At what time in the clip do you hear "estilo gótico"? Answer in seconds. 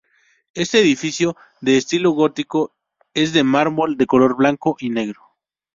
1.77-2.73